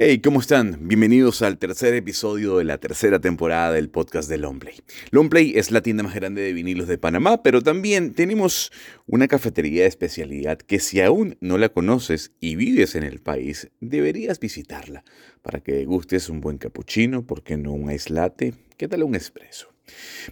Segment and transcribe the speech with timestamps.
[0.00, 0.86] Hey, ¿cómo están?
[0.86, 4.76] Bienvenidos al tercer episodio de la tercera temporada del podcast de Longplay.
[5.10, 8.70] Longplay es la tienda más grande de vinilos de Panamá, pero también tenemos
[9.08, 13.72] una cafetería de especialidad que si aún no la conoces y vives en el país,
[13.80, 15.02] deberías visitarla
[15.42, 18.54] para que gustes un buen cappuccino, ¿por qué no un ice latte?
[18.76, 19.74] ¿Qué tal un espresso?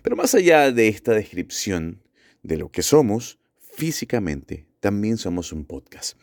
[0.00, 2.04] Pero más allá de esta descripción
[2.44, 6.18] de lo que somos, físicamente también somos un podcast.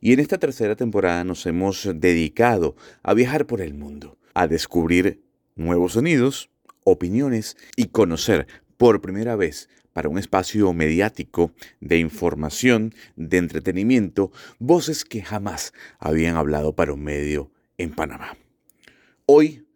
[0.00, 5.22] Y en esta tercera temporada nos hemos dedicado a viajar por el mundo, a descubrir
[5.56, 6.50] nuevos sonidos,
[6.84, 8.46] opiniones y conocer
[8.76, 16.36] por primera vez para un espacio mediático de información, de entretenimiento, voces que jamás habían
[16.36, 18.36] hablado para un medio en Panamá.
[19.26, 19.66] Hoy,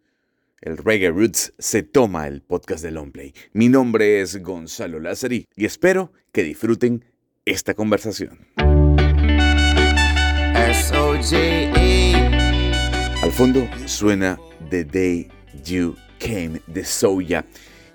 [0.61, 3.33] el Reggae Roots se toma el podcast de Longplay.
[3.51, 7.03] Mi nombre es Gonzalo Lázari y espero que disfruten
[7.45, 8.39] esta conversación.
[13.21, 14.39] Al fondo suena
[14.69, 15.27] The Day
[15.65, 17.45] You Came de Soya.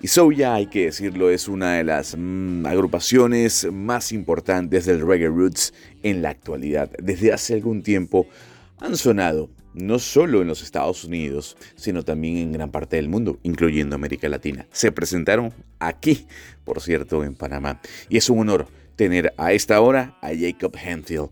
[0.00, 5.28] Y Soya, hay que decirlo, es una de las mm, agrupaciones más importantes del reggae
[5.28, 6.90] roots en la actualidad.
[7.02, 8.26] Desde hace algún tiempo
[8.80, 13.38] han sonado no solo en los Estados Unidos, sino también en gran parte del mundo,
[13.42, 14.66] incluyendo América Latina.
[14.72, 16.26] Se presentaron aquí,
[16.64, 17.80] por cierto, en Panamá.
[18.08, 18.68] Y es un honor
[18.98, 21.30] tener a esta hora a Jacob Henfield.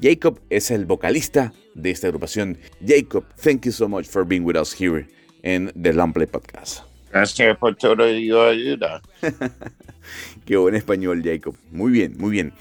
[0.00, 2.58] Jacob es el vocalista de esta agrupación.
[2.84, 5.06] Jacob, thank you so much for being with us here
[5.44, 6.80] in the Lamplay Podcast.
[7.12, 9.02] Gracias por toda tu ayuda.
[10.46, 11.54] Qué buen español, Jacob.
[11.70, 12.54] Muy bien, muy bien.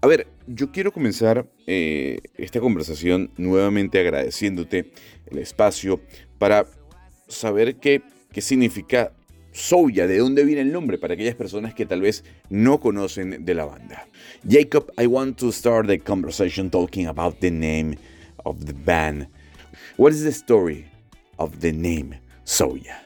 [0.00, 4.90] A ver, yo quiero comenzar eh, esta conversación nuevamente agradeciéndote
[5.26, 6.00] el espacio
[6.38, 6.66] para
[7.28, 9.12] saber qué, qué significa
[9.54, 10.98] Soya, ¿de dónde viene el nombre?
[10.98, 14.04] Para aquellas personas que tal vez no conocen de la banda.
[14.46, 17.96] Jacob, I want to start the conversation talking about the name
[18.44, 19.28] of the band.
[19.96, 20.86] What is the story
[21.38, 22.96] of the name Soya?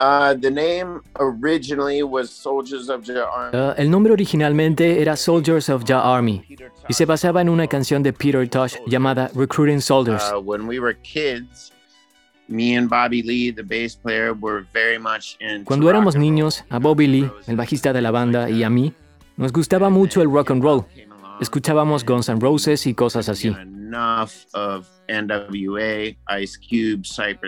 [0.00, 3.56] Uh, the name originally was Soldiers of the Army.
[3.56, 6.44] Uh, el nombre originalmente era Soldiers of the Army
[6.88, 10.22] y se basaba en una canción de Peter Tosh llamada Recruiting Soldiers.
[10.32, 11.71] Uh, when we were kids,
[15.64, 18.92] cuando éramos niños, a Bobby Lee, el bajista de la banda, y a mí,
[19.36, 20.84] nos gustaba mucho el rock and roll.
[21.40, 23.54] Escuchábamos Guns N' Roses y cosas así.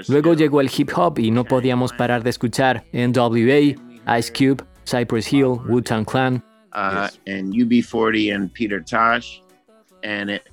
[0.08, 5.32] Luego llegó el hip hop y no podíamos parar de escuchar NWA, Ice Cube, Cypress
[5.32, 6.42] Hill, Wu-Tang Clan.
[6.74, 9.43] Uh, UB40 Peter Tosh.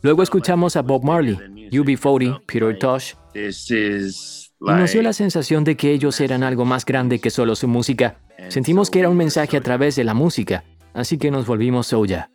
[0.01, 1.35] Luego escuchamos a Bob Marley,
[1.72, 3.13] UB40, Peter Tosh.
[3.34, 7.67] Y nos dio la sensación de que ellos eran algo más grande que solo su
[7.67, 8.17] música.
[8.50, 10.63] Sentimos que era un mensaje a través de la música,
[10.94, 12.29] así que nos volvimos Soya.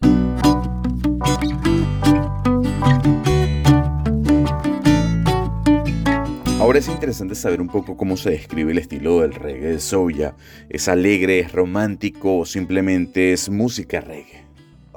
[6.59, 10.35] Ahora es interesante saber un poco cómo se describe el estilo del reggae de Soya.
[10.69, 14.46] ¿Es alegre, es romántico o simplemente es música reggae?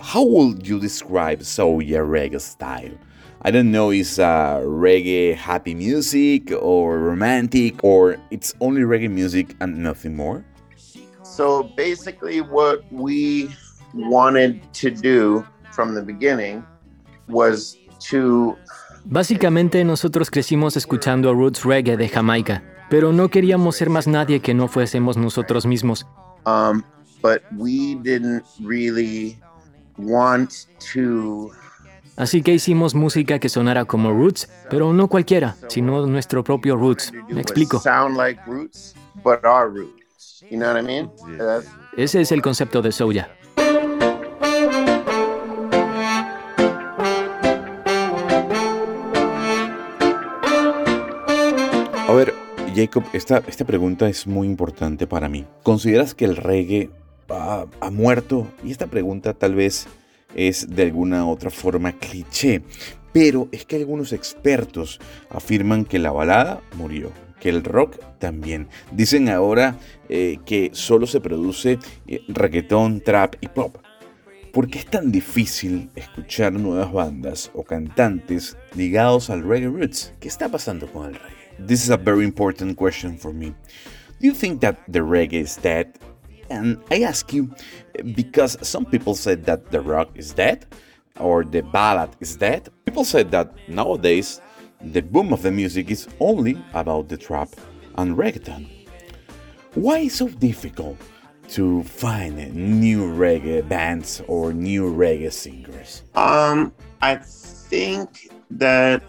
[0.01, 2.97] How would you describe Soya reggae style?
[3.41, 9.55] I don't know, is uh, reggae happy music or romantic or it's only reggae music
[9.59, 10.43] and nothing more?
[11.23, 13.49] So basically, what we
[13.93, 16.65] wanted to do from the beginning
[17.27, 17.77] was
[18.09, 18.57] to.
[19.05, 24.41] Básicamente, nosotros crecimos escuchando a roots reggae de Jamaica, pero no queríamos ser más nadie
[24.41, 26.05] que no fuésemos nosotros mismos.
[26.45, 26.83] Um,
[27.21, 29.37] but we didn't really
[29.99, 30.51] want
[30.93, 31.51] to
[32.19, 37.13] Así que hicimos música que sonara como roots, pero no cualquiera, sino nuestro propio roots.
[37.29, 37.81] ¿Me explico?
[41.95, 43.29] Ese es el concepto de Soya.
[52.05, 52.33] A ver,
[52.75, 55.45] Jacob, esta, esta pregunta es muy importante para mí.
[55.63, 56.89] ¿Consideras que el reggae
[57.29, 58.47] ha, muerto?
[58.63, 59.87] Y esta pregunta tal vez
[60.35, 62.61] es de alguna otra forma cliché,
[63.11, 68.67] pero es que algunos expertos afirman que la balada murió, que el rock también.
[68.91, 69.77] Dicen ahora
[70.09, 73.77] eh, que solo se produce eh, reggaetón, trap y pop.
[74.53, 80.13] ¿Por qué es tan difícil escuchar nuevas bandas o cantantes ligados al reggae roots?
[80.19, 81.67] ¿Qué está pasando con el reggae?
[81.67, 83.53] This is a very important question for me.
[84.19, 85.87] Do you think that the reggae is dead
[86.49, 87.53] And I ask you
[88.15, 90.65] because some people said that the rock is dead
[91.19, 92.69] or the ballad is dead.
[92.85, 94.41] People said that nowadays
[94.81, 97.49] the boom of the music is only about the trap
[97.97, 98.67] and reggaeton.
[99.75, 100.97] Why is so difficult
[101.49, 106.03] to find new reggae bands or new reggae singers?
[106.15, 109.03] Um, I think that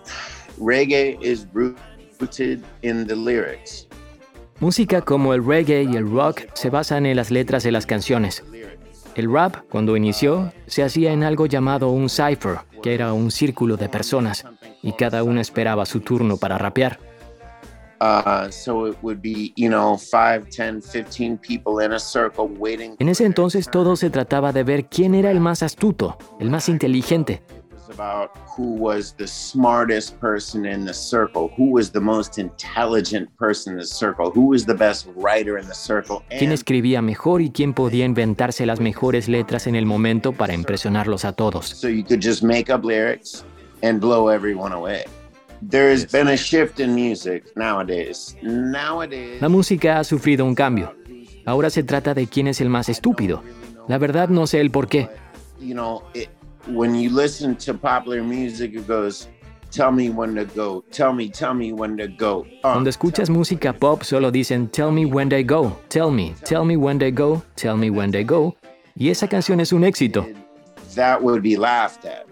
[0.59, 3.87] reggae is rooted in the lyrics.
[4.61, 8.45] Música como el reggae y el rock se basan en las letras de las canciones.
[9.15, 13.79] El rap, cuando inició, se hacía en algo llamado un cipher, que era un círculo
[13.79, 14.45] de personas,
[14.83, 16.99] y cada uno esperaba su turno para rapear.
[22.99, 26.69] En ese entonces todo se trataba de ver quién era el más astuto, el más
[26.69, 27.43] inteligente,
[27.91, 33.75] about who was the smartest person in the circle, who was the most intelligent person
[33.75, 36.23] in the circle, who was the best writer in the circle.
[36.29, 41.25] Quién escribía mejor y quién podía inventarse las mejores letras en el momento para impresionarlos
[41.25, 41.67] a todos.
[41.67, 43.45] So you could just make up lyrics
[43.83, 45.05] and blow everyone away.
[45.63, 48.37] There's been a shift in music nowadays.
[48.43, 49.43] Nowadays.
[49.43, 50.95] La música ha sufrido un cambio.
[51.45, 53.43] Ahora se trata de quién es el más estúpido.
[53.89, 55.09] La verdad no sé el por qué.
[56.67, 59.29] When you listen to popular music, it goes,
[59.71, 62.45] tell me when to go, tell me, tell me when to go.
[62.62, 66.65] Uh, Cuando escuchas música pop, solo dicen, tell me when they go, tell me, tell
[66.65, 68.55] me when they go, tell me when they go.
[68.95, 70.27] Y esa canción es un éxito.
[70.95, 72.27] That would be laughed at.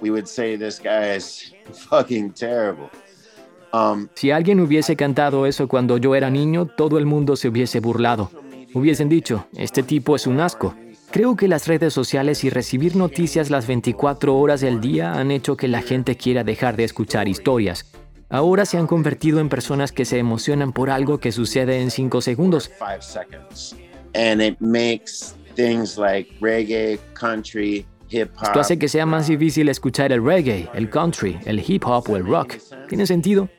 [0.00, 1.52] We would say this guy is
[1.88, 2.90] fucking terrible.
[3.72, 7.80] Um, si alguien hubiese cantado eso cuando yo era niño, todo el mundo se hubiese
[7.80, 8.30] burlado.
[8.74, 10.74] Hubiesen dicho, este tipo es un asco.
[11.12, 15.58] Creo que las redes sociales y recibir noticias las 24 horas del día han hecho
[15.58, 17.92] que la gente quiera dejar de escuchar historias.
[18.30, 22.22] Ahora se han convertido en personas que se emocionan por algo que sucede en 5
[22.22, 22.70] segundos.
[28.08, 32.16] Esto hace que sea más difícil escuchar el reggae, el country, el hip hop o
[32.16, 32.54] el rock.
[32.88, 33.50] ¿Tiene sentido?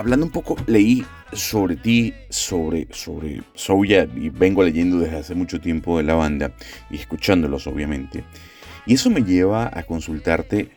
[0.00, 5.60] Hablando un poco, leí sobre ti, sobre, sobre Souya, y vengo leyendo desde hace mucho
[5.60, 6.52] tiempo de la banda
[6.90, 8.24] y escuchándolos, obviamente.
[8.86, 10.70] Y eso me lleva a consultarte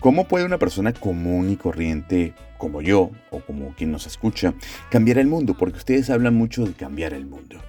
[0.00, 4.52] cómo puede una persona común y corriente como yo, o como quien nos escucha,
[4.90, 7.60] cambiar el mundo, porque ustedes hablan mucho de cambiar el mundo.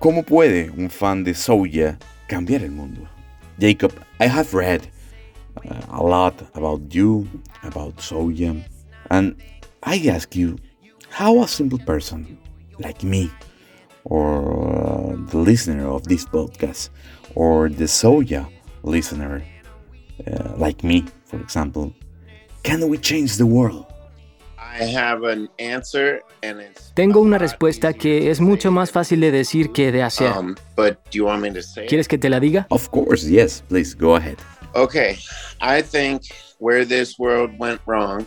[0.00, 3.08] ¿Cómo puede un fan de Souya cambiar el mundo?
[3.58, 4.82] Jacob, I have read
[5.64, 7.26] uh, a lot about you,
[7.62, 8.56] about Souya,
[9.08, 9.36] and
[9.82, 10.58] I ask you,
[11.10, 12.38] how a simple person
[12.78, 13.30] like me,
[14.04, 16.90] or uh, the listener of this podcast,
[17.34, 18.48] or the Soya
[18.82, 19.44] listener
[20.26, 21.92] uh, like me, for example,
[22.62, 23.86] can we change the world?
[24.58, 29.30] I have an answer and it's Tengo una respuesta que es mucho más fácil de
[29.30, 30.32] decir que de hacer.
[30.34, 32.66] Um, but do you want me to say ¿Quieres que te la diga?
[32.70, 33.62] Of course, yes.
[33.68, 34.38] Please go ahead.
[34.74, 35.18] Okay,
[35.60, 36.22] I think
[36.58, 38.26] where this world went wrong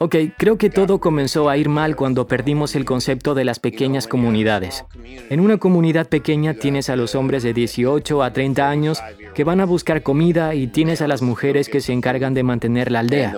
[0.00, 4.06] Ok, creo que todo comenzó a ir mal cuando perdimos el concepto de las pequeñas
[4.06, 4.84] comunidades.
[5.28, 9.02] En una comunidad pequeña tienes a los hombres de 18 a 30 años
[9.34, 12.92] que van a buscar comida y tienes a las mujeres que se encargan de mantener
[12.92, 13.32] la aldea.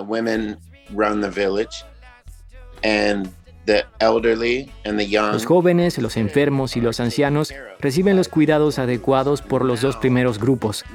[5.33, 10.39] Los jóvenes, los enfermos y los ancianos reciben los cuidados adecuados por los dos primeros
[10.39, 10.85] grupos.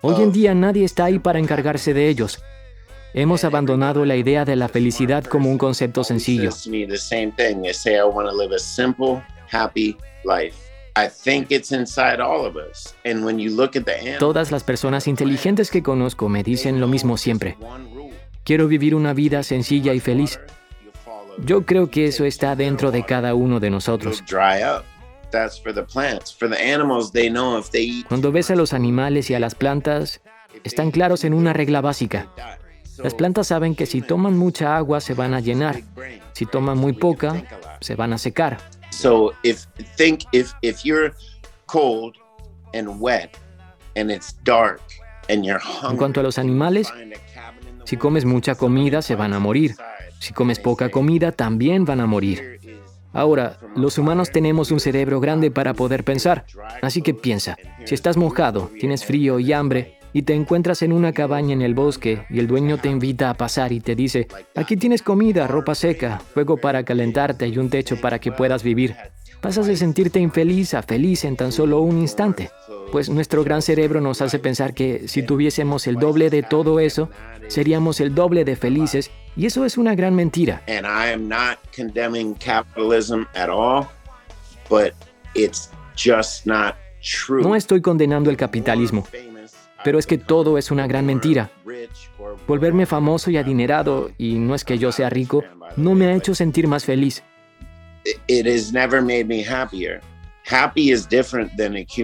[0.00, 2.42] Hoy en día nadie está ahí para encargarse de ellos.
[3.14, 6.50] Hemos abandonado la idea de la felicidad como un concepto sencillo.
[14.18, 17.56] Todas las personas inteligentes que conozco me dicen lo mismo siempre.
[18.44, 20.38] Quiero vivir una vida sencilla y feliz.
[21.38, 24.22] Yo creo que eso está dentro de cada uno de nosotros.
[28.08, 30.20] Cuando ves a los animales y a las plantas,
[30.64, 32.28] están claros en una regla básica.
[32.98, 35.80] Las plantas saben que si toman mucha agua se van a llenar.
[36.32, 37.44] Si toman muy poca,
[37.80, 38.58] se van a secar.
[45.90, 46.92] En cuanto a los animales,
[47.84, 49.76] si comes mucha comida se van a morir.
[50.18, 52.60] Si comes poca comida también van a morir.
[53.12, 56.44] Ahora, los humanos tenemos un cerebro grande para poder pensar,
[56.82, 61.12] así que piensa, si estás mojado, tienes frío y hambre, y te encuentras en una
[61.12, 64.76] cabaña en el bosque y el dueño te invita a pasar y te dice, aquí
[64.76, 68.96] tienes comida, ropa seca, fuego para calentarte y un techo para que puedas vivir.
[69.40, 72.50] Pasas de sentirte infeliz a feliz en tan solo un instante,
[72.90, 77.08] pues nuestro gran cerebro nos hace pensar que si tuviésemos el doble de todo eso,
[77.46, 80.62] seríamos el doble de felices y eso es una gran mentira.
[87.30, 89.06] No estoy condenando el capitalismo,
[89.84, 91.50] pero es que todo es una gran mentira.
[92.48, 95.44] Volverme famoso y adinerado, y no es que yo sea rico,
[95.76, 97.22] no me ha hecho sentir más feliz.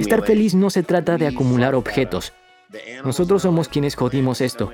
[0.00, 2.32] Estar feliz no se trata de acumular objetos.
[3.04, 4.70] Nosotros somos quienes jodimos esto.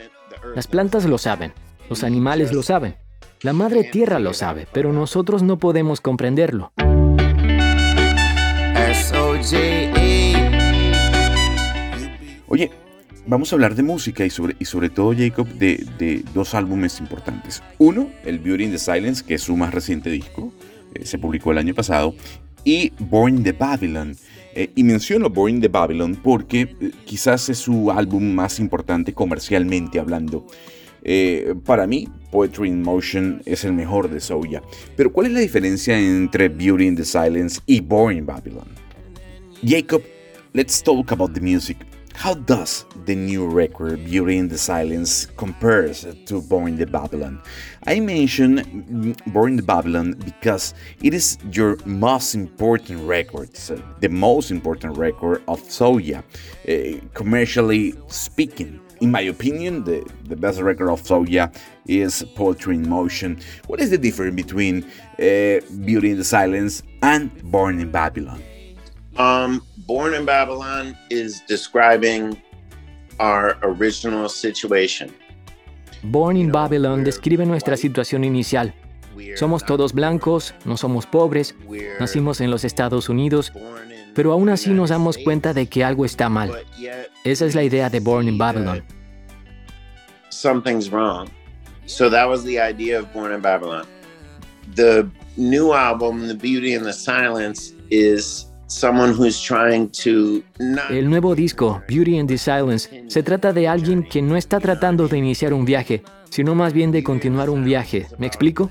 [0.54, 1.52] Las plantas lo saben,
[1.88, 2.96] los animales lo saben,
[3.42, 6.72] la madre tierra lo sabe, pero nosotros no podemos comprenderlo.
[12.48, 12.70] Oye,
[13.26, 17.62] vamos a hablar de música y sobre, y sobre todo, Jacob, de, dos álbumes importantes.
[17.78, 20.52] Uno, el Beauty in the Silence, que es su más reciente disco,
[20.94, 22.14] eh, se publicó el año pasado,
[22.64, 24.16] y Born the Babylon.
[24.54, 29.98] Eh, y menciono Born the Babylon porque eh, quizás es su álbum más importante comercialmente
[29.98, 30.46] hablando.
[31.64, 34.62] para mí, Poetry in Motion es el mejor de Soya.
[34.96, 38.68] Pero ¿cuál es la diferencia entre Beauty in the Silence y Born in Babylon?
[39.64, 40.02] Jacob,
[40.52, 41.78] let's talk about the music.
[42.14, 47.40] How does the new record Beauty in the Silence compares to Born in the Babylon?
[47.86, 54.08] I mention Born in the Babylon because it is your most important record, so the
[54.08, 56.22] most important record of Soya,
[56.68, 58.80] uh, commercially speaking.
[59.00, 61.54] In my opinion, the, the best record of Soya
[61.86, 63.40] is Poetry in Motion.
[63.66, 64.84] What is the difference between
[65.18, 68.42] uh, Beauty in the Silence and Born in Babylon?
[69.16, 72.40] Um, Born in Babylon is describing
[73.18, 75.12] our original situation.
[76.04, 78.72] Born in Babylon describe nuestra situación inicial.
[79.34, 81.56] Somos todos blancos, no somos pobres,
[81.98, 83.52] nacimos en los Estados Unidos,
[84.14, 86.52] pero aún así nos damos cuenta de que algo está mal.
[87.24, 88.84] Esa es la idea de Born in Babylon.
[90.28, 91.28] Something's wrong.
[91.86, 93.88] So that was the idea of Born in Babylon.
[94.76, 98.49] The new album, The Beauty and the Silence, is
[100.90, 105.08] el nuevo disco, Beauty and the Silence, se trata de alguien que no está tratando
[105.08, 108.06] de iniciar un viaje, sino más bien de continuar un viaje.
[108.18, 108.70] ¿Me explico?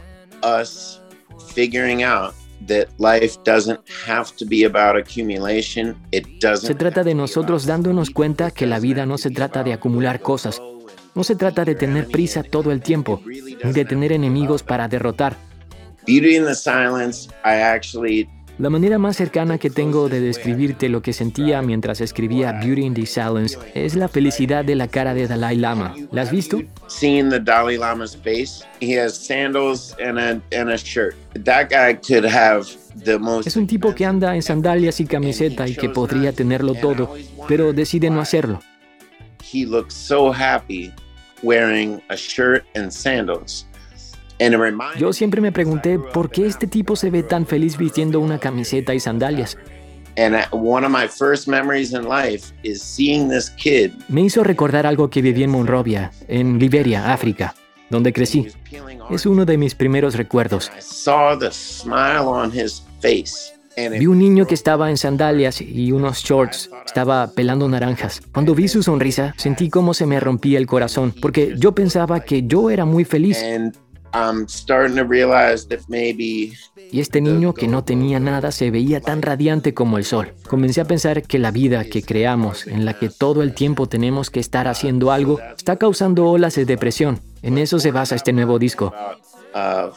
[6.56, 10.62] Se trata de nosotros dándonos cuenta que la vida no se trata de acumular cosas.
[11.14, 15.36] No se trata de tener prisa todo el tiempo, ni de tener enemigos para derrotar.
[16.08, 21.02] Beauty in the Silence, I actually la manera más cercana que tengo de describirte lo
[21.02, 25.28] que sentía mientras escribía Beauty in the Silence es la felicidad de la cara de
[25.28, 25.96] Dalai Lama.
[26.12, 26.62] ¿La has visto?
[26.88, 31.16] Seeing the Dalai Lama's face, he has sandals and a, and a shirt.
[31.46, 32.68] That guy could have
[33.06, 36.76] the most es un tipo que anda en sandalias y camiseta y que podría tenerlo
[36.76, 37.16] todo,
[37.48, 38.60] pero decide no hacerlo.
[39.42, 40.92] He looks so happy
[41.42, 43.66] wearing a shirt and sandals.
[44.98, 48.94] Yo siempre me pregunté por qué este tipo se ve tan feliz vistiendo una camiseta
[48.94, 49.58] y sandalias.
[54.08, 57.56] Me hizo recordar algo que viví en Monrovia, en Liberia, África,
[57.90, 58.48] donde crecí.
[59.10, 60.72] Es uno de mis primeros recuerdos.
[63.92, 68.22] Vi un niño que estaba en sandalias y unos shorts, estaba pelando naranjas.
[68.34, 72.44] Cuando vi su sonrisa, sentí como se me rompía el corazón, porque yo pensaba que
[72.44, 73.42] yo era muy feliz.
[76.92, 80.34] Y este niño que no tenía nada se veía tan radiante como el sol.
[80.48, 84.30] Comencé a pensar que la vida que creamos, en la que todo el tiempo tenemos
[84.30, 87.20] que estar haciendo algo, está causando olas de depresión.
[87.42, 88.94] En eso se basa este nuevo disco.
[89.54, 89.90] Uh,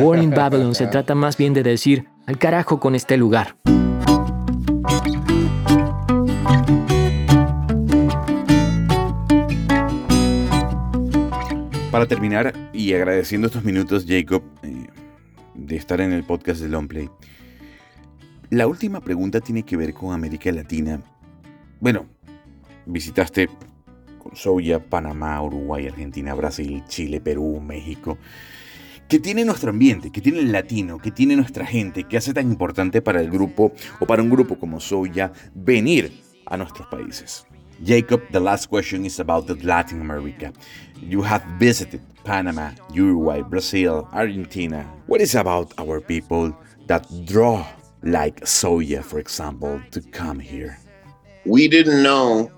[0.00, 3.56] Born in Babylon se trata más bien de decir, al carajo con este lugar.
[11.94, 14.88] Para terminar, y agradeciendo estos minutos, Jacob, eh,
[15.54, 17.08] de estar en el podcast de Longplay,
[18.50, 21.00] la última pregunta tiene que ver con América Latina.
[21.78, 22.06] Bueno,
[22.86, 23.48] visitaste
[24.18, 28.18] con Soya, Panamá, Uruguay, Argentina, Brasil, Chile, Perú, México.
[29.08, 30.10] ¿Qué tiene nuestro ambiente?
[30.10, 30.98] ¿Qué tiene el latino?
[30.98, 32.02] ¿Qué tiene nuestra gente?
[32.02, 36.10] ¿Qué hace tan importante para el grupo o para un grupo como Soya venir
[36.44, 37.46] a nuestros países?
[37.82, 40.52] Jacob, the last question is about the Latin America.
[41.00, 44.86] You have visited Panama, Uruguay, Brazil, Argentina.
[45.06, 47.66] What is about our people that draw
[48.02, 50.78] like soya, for example, to come here?
[51.44, 52.50] We didn't know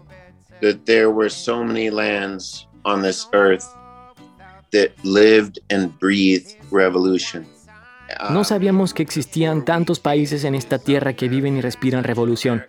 [0.61, 3.67] that there were so many lands on this earth
[4.71, 7.47] that lived and breathed revolution.
[8.31, 12.65] No sabíamos que existían tantos países en esta tierra que viven y respiran revolución.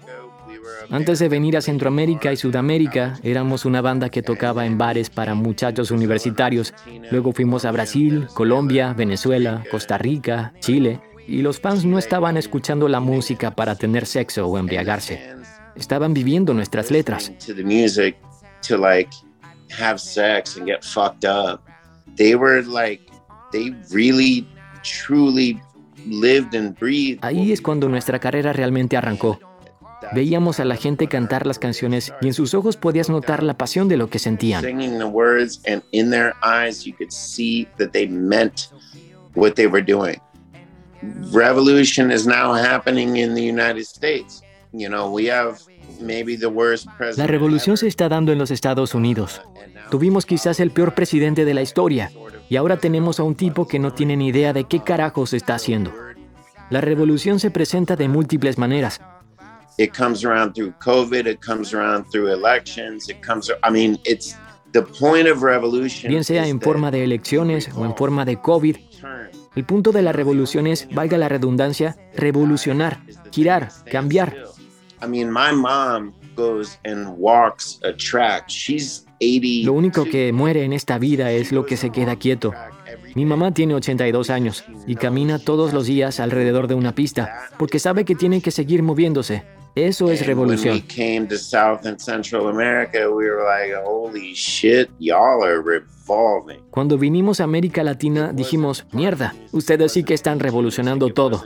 [0.89, 5.35] Antes de venir a Centroamérica y Sudamérica, éramos una banda que tocaba en bares para
[5.35, 6.73] muchachos universitarios.
[7.11, 12.87] Luego fuimos a Brasil, Colombia, Venezuela, Costa Rica, Chile, y los fans no estaban escuchando
[12.87, 15.35] la música para tener sexo o embriagarse.
[15.75, 17.31] Estaban viviendo nuestras letras.
[27.21, 29.39] Ahí es cuando nuestra carrera realmente arrancó.
[30.13, 33.87] Veíamos a la gente cantar las canciones y en sus ojos podías notar la pasión
[33.87, 34.63] de lo que sentían.
[34.63, 38.69] Singing the words and in their eyes you could see that they meant
[39.35, 40.19] what they were doing.
[41.31, 44.41] Revolution is now happening in the United States.
[44.73, 45.59] You know, we have
[47.15, 49.41] la revolución se está dando en los Estados Unidos.
[49.89, 52.11] Tuvimos quizás el peor presidente de la historia
[52.49, 55.55] y ahora tenemos a un tipo que no tiene ni idea de qué carajos está
[55.55, 55.93] haciendo.
[56.69, 59.01] La revolución se presenta de múltiples maneras.
[66.07, 68.77] Bien sea en forma de elecciones o en forma de COVID,
[69.55, 72.99] el punto de la revolución es, valga la redundancia, revolucionar,
[73.31, 74.35] girar, cambiar.
[79.63, 82.53] Lo único que muere en esta vida es lo que se queda quieto.
[83.15, 87.79] Mi mamá tiene 82 años y camina todos los días alrededor de una pista porque
[87.79, 89.43] sabe que tiene que seguir moviéndose.
[89.75, 90.81] Eso es revolución.
[96.71, 101.43] Cuando vinimos a América Latina dijimos, mierda, ustedes sí que están revolucionando todo.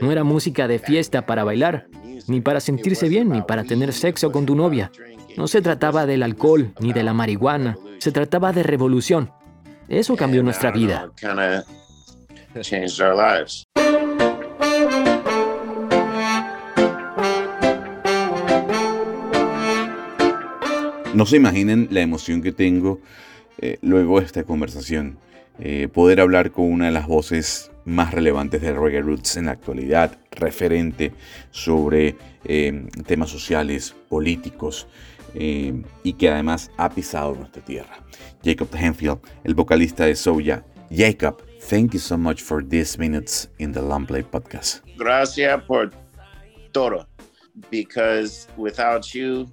[0.00, 1.86] No era música de fiesta para bailar,
[2.26, 4.90] ni para sentirse bien, ni para tener sexo con tu novia.
[5.36, 9.30] No se trataba del alcohol ni de la marihuana, se trataba de revolución.
[9.88, 11.10] Eso cambió nuestra vida.
[21.14, 23.00] No se imaginen la emoción que tengo
[23.58, 25.18] eh, luego de esta conversación.
[25.60, 29.52] Eh, poder hablar con una de las voces más relevantes de Reggae Roots en la
[29.52, 31.12] actualidad, referente
[31.52, 34.88] sobre eh, temas sociales, políticos
[35.34, 38.04] eh, y que además ha pisado nuestra tierra.
[38.44, 40.64] Jacob Henfield, el vocalista de Soya.
[40.90, 44.84] Jacob, thank you so much for these minutes in the Play podcast.
[44.96, 45.90] Gracias por
[46.72, 47.06] todo,
[47.70, 49.46] because without you,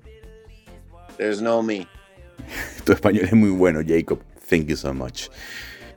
[1.17, 1.87] there's no me.
[2.85, 4.19] tu español es muy bueno, Jacob.
[4.49, 5.29] Thank you so much.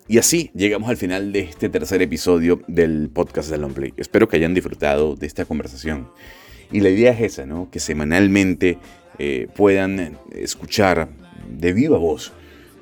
[0.06, 3.94] Y así llegamos al final de este tercer episodio del podcast de Longplay.
[3.96, 6.10] Espero que hayan disfrutado de esta conversación.
[6.72, 7.70] Y la idea es esa, ¿no?
[7.70, 8.78] Que semanalmente
[9.18, 11.08] eh, puedan escuchar
[11.48, 12.32] de viva voz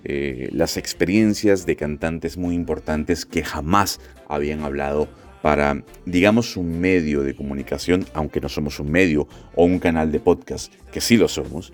[0.04, 5.08] eh, las experiencias de cantantes muy importantes que jamás habían hablado
[5.42, 10.20] para, digamos, un medio de comunicación, aunque no somos un medio o un canal de
[10.20, 11.72] podcast, que sí lo somos.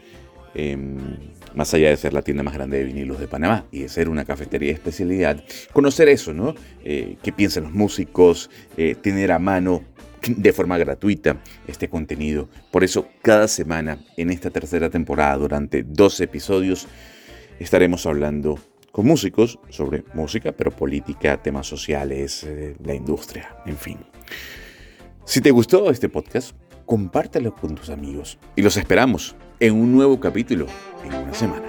[0.55, 0.97] Em,
[1.55, 4.09] más allá de ser la tienda más grande de vinilos de Panamá y de ser
[4.09, 5.43] una cafetería de especialidad,
[5.73, 6.55] conocer eso, ¿no?
[6.85, 9.83] Eh, qué piensan los músicos, eh, tener a mano
[10.27, 12.49] de forma gratuita este contenido.
[12.71, 16.87] Por eso cada semana en esta tercera temporada, durante dos episodios,
[17.59, 18.59] estaremos hablando
[18.93, 23.99] con músicos sobre música, pero política, temas sociales, eh, la industria, en fin.
[25.25, 30.19] Si te gustó este podcast, compártelo con tus amigos y los esperamos en un nuevo
[30.19, 30.67] capítulo
[31.05, 31.68] en una semana.